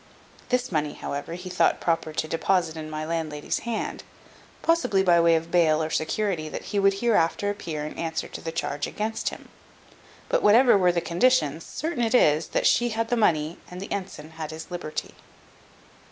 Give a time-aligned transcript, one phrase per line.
[0.49, 4.01] This money, however, he thought proper to deposit in my landlady's hand,
[4.63, 8.41] possibly by way of bail or security that he would hereafter appear and answer to
[8.41, 9.49] the charge against him;
[10.27, 13.91] but whatever were the conditions, certain it is, that she had the money and the
[13.91, 15.13] ensign his liberty.